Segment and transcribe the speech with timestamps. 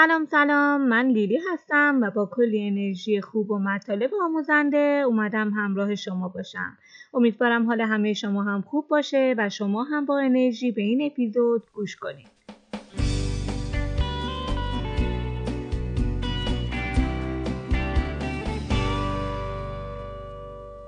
[0.00, 0.88] سلام سلام.
[0.88, 6.78] من لیلی هستم و با کلی انرژی خوب و مطالب آموزنده اومدم همراه شما باشم.
[7.14, 11.62] امیدوارم حال همه شما هم خوب باشه و شما هم با انرژی به این اپیزود
[11.72, 12.28] گوش کنید.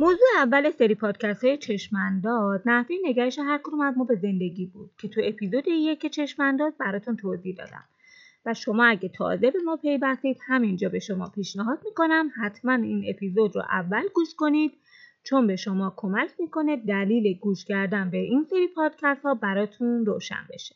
[0.00, 4.90] موضوع اول سری پادکست های چشمنداد نحوه نگرش هر کدوم از ما به زندگی بود
[4.98, 7.84] که تو اپیزود یک چشمنداد براتون توضیح دادم.
[8.46, 13.56] و شما اگه تازه به ما پیوستید همینجا به شما پیشنهاد می‌کنم حتما این اپیزود
[13.56, 14.72] رو اول گوش کنید
[15.24, 20.46] چون به شما کمک می‌کنه دلیل گوش کردن به این سری پادکست ها براتون روشن
[20.50, 20.74] بشه.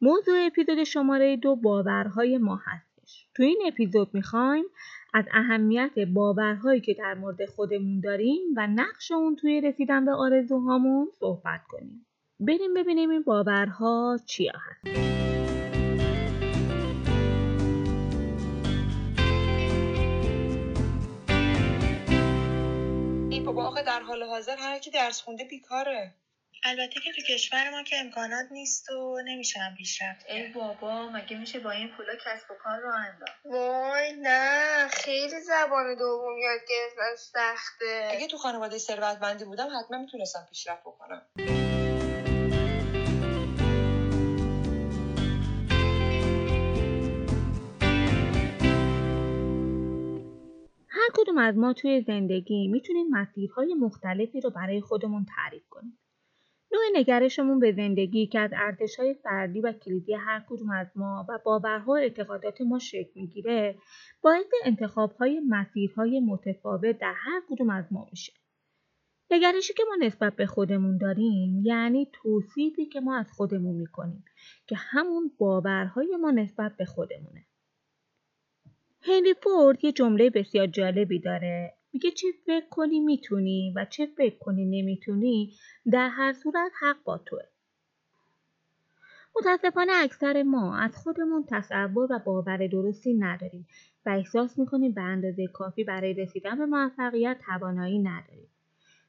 [0.00, 3.28] موضوع اپیزود شماره دو باورهای ما هستش.
[3.34, 4.64] تو این اپیزود می‌خوایم
[5.14, 11.08] از اهمیت باورهایی که در مورد خودمون داریم و نقش اون توی رسیدن به آرزوهامون
[11.20, 12.06] صحبت کنیم.
[12.40, 15.37] بریم ببینیم این باورها چیا هست.
[23.40, 26.14] بابا آخه در حال حاضر هر کی درس خونده بیکاره.
[26.64, 31.58] البته که تو کشور ما که امکانات نیست و نمیشم پیشرفت ای بابا مگه میشه
[31.58, 37.16] با این پولا کسب و کار رو انداخت؟ وای نه خیلی زبان دوم یاد گرفتن
[37.16, 38.08] سخته.
[38.10, 41.26] اگه تو خانواده ثروتمندی بودم حتما می‌تونستم پیشرفت بکنم.
[51.38, 55.98] از ما توی زندگی می‌تونیم مسیرهای مختلفی رو برای خودمون تعریف کنیم.
[56.72, 61.38] نوع نگرشمون به زندگی که از ارزشهای فردی و کلیدی هر کدوم از ما و
[61.44, 63.78] باورها و اعتقادات ما شکل می‌گیره
[64.22, 68.32] باعث انتخابهای مسیرهای متفاوت در هر کدوم از ما میشه.
[69.30, 74.24] نگرشی که ما نسبت به خودمون داریم یعنی توصیفی که ما از خودمون می‌کنیم
[74.66, 77.47] که همون باورهای ما نسبت به خودمونه.
[79.02, 84.38] هنری فورد یه جمله بسیار جالبی داره میگه چه فکر کنی می‌تونی و چه فکر
[84.38, 85.54] کنی نمی‌تونی
[85.92, 87.42] در هر صورت حق با توه.
[89.36, 93.66] متاسفانه اکثر ما از خودمون تصور و باور درستی نداریم
[94.06, 98.48] و احساس می‌کنیم به اندازه کافی برای رسیدن به موفقیت توانایی نداریم.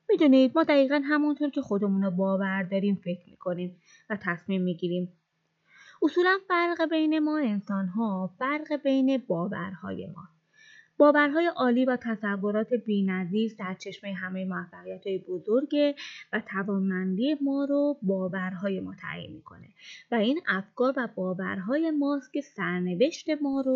[0.09, 5.13] می‌دونید ما دقیقا همونطور که خودمون رو باور داریم فکر می‌کنیم و تصمیم می‌گیریم
[6.01, 10.23] اصولا فرق بین ما انسان ها فرق بین باورهای ما.
[10.97, 15.95] باورهای عالی و تصورات بینظیر سرچشمه همه موفقیت های بزرگه
[16.33, 19.67] و توانمندی ما رو باورهای ما تعیین می‌کنه
[20.11, 23.73] و این افکار و باورهای ماست که سرنوشت ما رو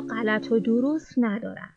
[0.00, 1.70] غلط و درست ندارن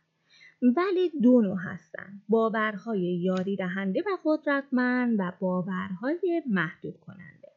[0.61, 2.21] ولی دو نوع هستن.
[2.29, 7.51] باورهای یاری دهنده و قدرتمند و باورهای محدود کننده.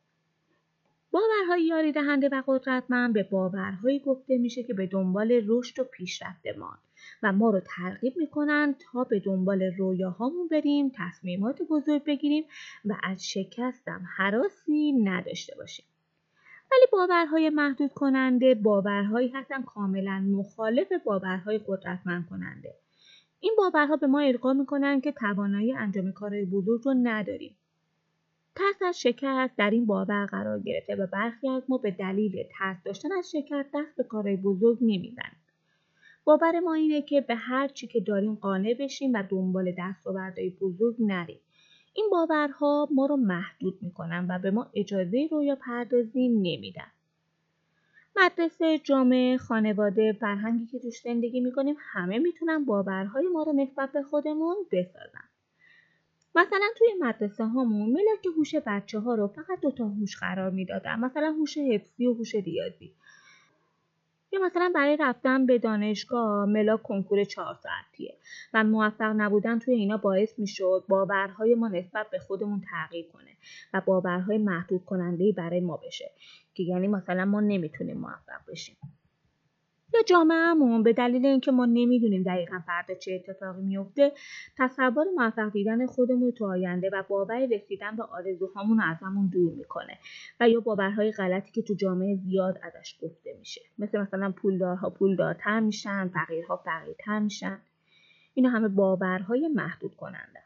[1.11, 6.47] باورهای یاری دهنده و قدرتمند به باورهایی گفته میشه که به دنبال رشد و پیشرفت
[6.59, 6.79] ما
[7.23, 12.45] و ما رو ترغیب می‌کنن تا به دنبال رویاهامون بریم تصمیمات بزرگ بگیریم
[12.85, 15.87] و از شکستم حراسی نداشته باشیم.
[16.77, 22.75] ولی باورهای محدود کننده باورهایی هستن کاملا مخالف باورهای قدرتمند کننده.
[23.41, 27.57] این باورها به ما القا می‌کنن که توانایی انجام کارهای بزرگ رو نداریم.
[28.57, 32.77] ترس از شکست در این باور قرار گرفته و برخی از ما به دلیل ترس
[32.85, 35.41] داشتن از شکست دست به کارهای بزرگ نمی‌زنیم
[36.25, 40.97] باور ما اینه که به هر چی که داریم قانع بشیم و دنبال دستاوردهای بزرگ
[40.99, 41.41] نریم.
[41.97, 46.91] این باورها ما رو محدود می‌کنن و به ما اجازه رویا پردازی نمیدن.
[48.17, 54.03] مدرسه، جامعه، خانواده، فرهنگی که توش زندگی می‌کنیم همه می‌تونن باورهای ما رو نسبت به
[54.03, 55.25] خودمون بسازن.
[56.35, 61.01] مثلا توی مدرسه هامون ملت که هوش بچه ها رو فقط دوتا هوش قرار می‌دادن
[61.01, 62.95] مثلا هوش حفظی و هوش ریاضی
[64.33, 68.17] یا مثلا برای رفتن به دانشگاه ملاک کنکور چهار ساعتیه
[68.55, 73.37] و موفق نبودن توی اینا باعث می‌شد باورهای ما نسبت به خودمون تغییر کنه
[73.75, 76.11] و باورهای محدود کننده برای ما بشه
[76.55, 78.77] که یعنی مثلا ما نمی‌تونیم موفق بشیم.
[79.97, 84.13] یا جامعهمون به دلیل اینکه ما نمی‌دونیم دقیقا فردا چه اتفاقی میفته
[84.59, 89.99] تصور موفق دیدن خودمون تو آینده و باور رسیدن به آرزوهامون ازمون دور می‌کنه
[90.41, 93.61] و یا باورهای غلطی که تو جامعه زیاد ازش گفته میشه.
[93.79, 97.59] مثل مثلا پولدارها پولدارتر میشن فقیرها فقیرتر میشن.
[98.35, 100.41] اینا همه باورهای محدود کننده.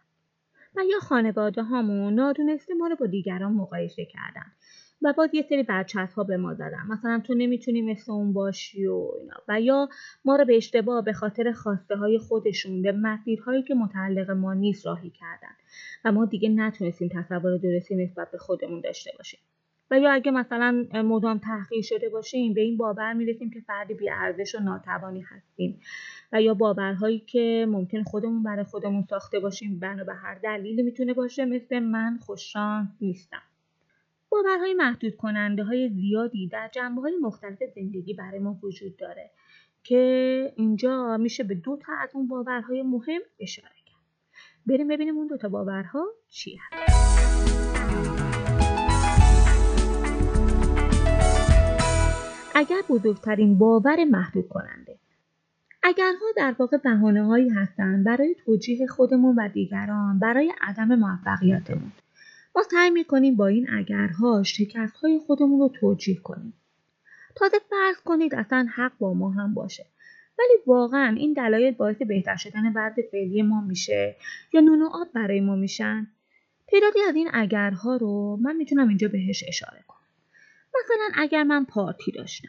[0.76, 4.52] و یا خانواده هامون نادونسته ما رو با دیگران مقایسه کردن.
[5.02, 8.86] و باز یه سری برچسب ها به ما زدن مثلا تو نمی‌تونی مثل اون باشی
[8.86, 9.34] و اینا.
[9.48, 9.88] و یا
[10.24, 14.86] ما رو به اشتباه به خاطر خواسته های خودشون به مسیرهایی که متعلق ما نیست
[14.86, 15.54] راهی کردن.
[16.04, 19.40] و ما دیگه نتونستیم تصور درستی نسبت به خودمون داشته باشیم.
[19.90, 24.54] و یا اگه مثلا مدام تحقیر شده باشیم به این باور می‌رسیم که فردی بیارزش
[24.54, 25.80] و ناتوانی هستیم.
[26.32, 31.14] و یا باورهایی که ممکن خودمون برای خودمون ساخته باشیم بنا به هر دلیلی می‌تونه
[31.14, 33.42] باشه مثل من خوششانس نیستم.
[34.30, 39.30] باورهای محدود کننده های زیادی در جنبه های مختلف زندگی برای ما وجود داره
[39.82, 43.96] که اینجا میشه به دو تا از اون باورهای مهم اشاره کرد.
[44.66, 46.90] بریم ببینیم اون دو تا باورها چی هست.
[52.54, 54.98] اگر بزرگترین باور محدود کننده
[55.82, 61.92] اگرها در واقع بهانه هایی هستند برای توجیه خودمون و دیگران برای عدم موفقیتمون
[62.56, 66.54] ما سعی می‌کنیم با این اگرها شکست های خودمون رو توجیه کنیم.
[67.36, 69.86] تازه فرض کنید اصلا حق با ما هم باشه.
[70.38, 74.16] ولی واقعا این دلایل باعث بهتر شدن وضع فعلی ما میشه
[74.52, 76.06] یا نون آب برای ما میشن؟
[76.68, 80.00] تعدادی از این اگرها رو من می‌تونم اینجا بهش اشاره کنم.
[80.78, 82.48] مثلا اگر من پارتی داشتم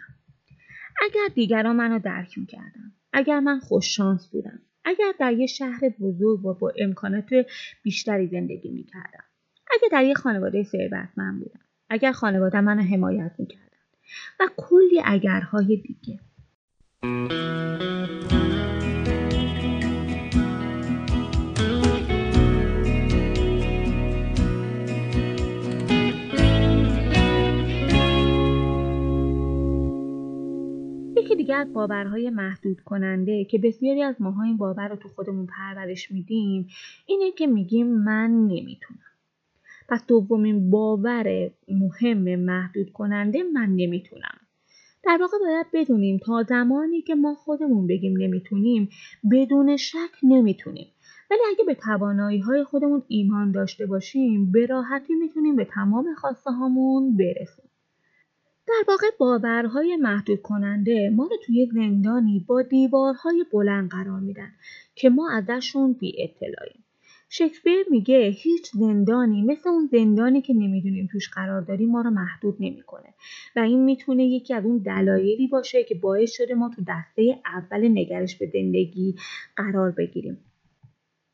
[1.02, 6.54] اگر دیگران منو درک می‌کردن اگر من خوششانس بودم اگر در یه شهر بزرگ و
[6.54, 7.30] با امکانات
[7.84, 9.24] بیشتری زندگی می‌کردم.
[9.82, 11.60] اگر در یه خانواده ثروتمند بودم.
[11.90, 13.66] اگر خانواده منو حمایت می‌کردن.
[14.40, 16.20] و کلی اگرهای دیگه.
[31.18, 36.12] یکی دیگر باورهای محدود کننده که بسیاری از ماها این باور رو تو خودمون پرورش
[36.12, 36.68] میدیم
[37.06, 39.11] اینه که میگیم من نمی‌تونم.
[39.92, 44.38] پس دومین باور مهم محدود کننده من نمی‌تونم.
[45.04, 48.90] در واقع باید بدونیم تا زمانی که ما خودمون بگیم نمی‌تونیم
[49.32, 50.88] بدون شک نمی‌تونیم.
[51.32, 56.52] ولی اگه به توانایی های خودمون ایمان داشته باشیم به راحتی می‌تونیم به تمام خواسته
[56.52, 57.70] هامون برسیم.
[58.68, 64.52] در واقع باورهای محدود کننده ما رو توی زندانی با دیوارهای بلند قرار میدن
[64.96, 66.81] که ما ازشون بی اطلاعیم.
[67.34, 72.56] شکسپیر میگه هیچ زندانی مثل اون زندانی که نمی‌دونیم توش قرار داریم ما رو محدود
[72.60, 73.14] نمی‌کنه
[73.56, 77.88] و این می‌تونه یکی از اون دلایلی باشه که باعث شده ما تو دسته اول
[77.88, 79.16] نگرش به زندگی
[79.56, 80.38] قرار بگیریم.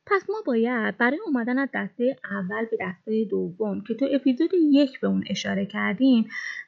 [0.05, 5.00] پس ما باید برای اومدن از دسته اول به دسته دوم که تو اپیزود یک
[5.00, 6.23] به اون اشاره کردیم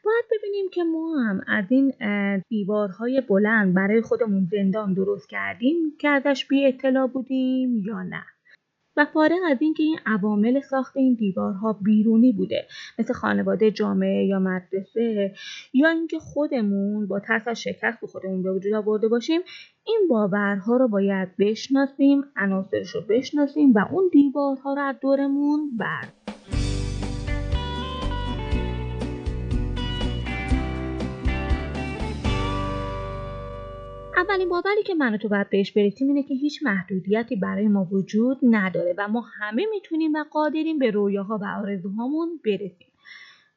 [0.06, 1.94] باید ببینیم که ما هم از این
[2.50, 8.24] دیوارهای بلند برای خودمون زندان درست کردیم که ازش بی اطلاع بودیم یا نه
[9.00, 12.68] و فارغ از اینکه این عوامل ساخت این دیوارها بیرونی بوده
[13.00, 15.34] مثل خانواده جامعه یا مدرسه
[15.74, 19.42] یا اینکه خودمون با ترس از شکست خودمون به وجود آورده باشیم
[19.88, 26.39] این باورها رو باید بشناسیم عناصرش رو بشناسیم و اون دیوارها رو از دورمون برد
[34.20, 37.88] اولین باوری که من و تو باید بهش برسیم اینه که هیچ محدودیتی برای ما
[37.92, 42.88] وجود نداره و ما همه می‌تونیم و قادریم به رویاها و آرزوهامون برسیم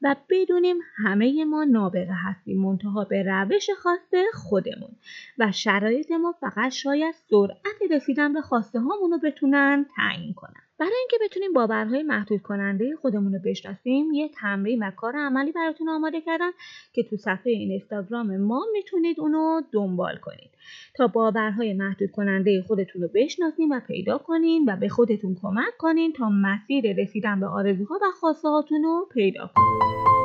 [0.02, 4.90] و بدونیم همه ما نابغه هستیم منتها به روش خواسته خودمون
[5.38, 10.62] و شرایط ما فقط شاید سرعت رسیدن به خواسته هامون بتونن تعیین کنن.
[10.82, 15.88] برای اینکه بتونیم باورهای محدود کننده خودمون رو بشناسیم یه تمرین و کار عملی براتون
[15.88, 16.52] آماده کردم
[16.92, 20.50] که تو صفحه اینستاگرام ما می‌تونید اونو دنبال کنید.
[20.94, 26.12] تا باورهای محدود کننده خودتون رو بشناسین و پیدا کنین و به خودتون کمک کنین
[26.12, 30.21] تا مسیر رسیدن به آرزوها و خواسته رو پیدا کنین.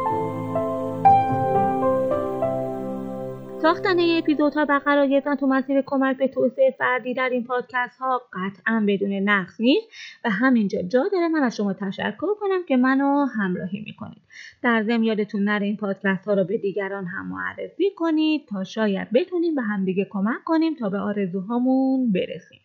[3.61, 8.21] ساختن اپیزودها و قرار گرفتن تو مسیر کمک به توسعه فردی در این پادکست ها
[8.33, 9.87] قطعا بدون نقص نیست.
[10.25, 14.21] و همینجا جا داره من از شما تشکر کنم که منو همراهی می‌کنید.
[14.63, 19.07] در ضمن یادتون نره این پادکست ها رو به دیگران هم معرفی کنید تا شاید
[19.13, 22.59] بتونیم به همدیگه کمک کنیم تا به آرزوهامون برسیم.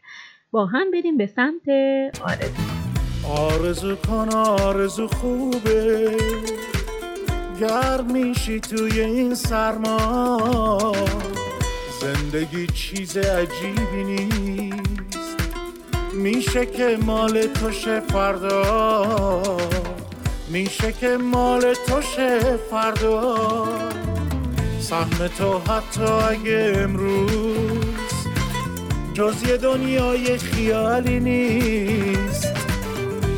[0.50, 1.68] با هم بریم به سمت
[2.22, 2.62] آرزو.
[3.28, 6.16] آرزو کن آرزو خوبه.
[7.62, 10.92] گرم میشی توی این سرما
[12.00, 15.36] زندگی چیز عجیبی نیست.
[16.12, 19.42] میشه که مال توشه فردا
[20.48, 22.40] میشه که مال توشه
[22.70, 23.68] فردا
[24.80, 28.26] سهم تو حتی اگه امروز
[29.14, 32.52] جز یه دنیای خیالی نیست.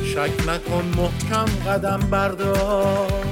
[0.05, 3.24] شک نکن محکم قدم بردار.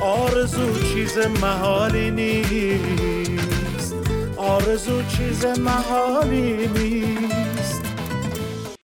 [0.00, 3.94] آرزو چیز محالی نیست.
[4.36, 7.39] آرزو چیز محالی نیست.